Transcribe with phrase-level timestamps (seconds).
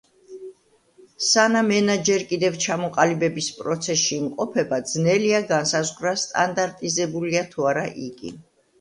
[1.25, 8.39] სანამ ენა ჯერ კიდევ ჩამოყალიბების პროცესში იმყოფება ძნელია განსაზღვრა სტანდარტიზებულია თუ არა იგი.